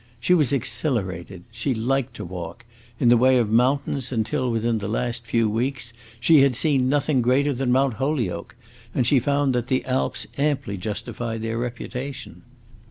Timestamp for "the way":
3.09-3.37